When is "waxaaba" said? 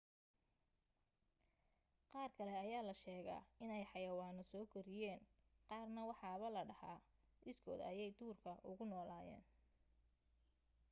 6.09-6.47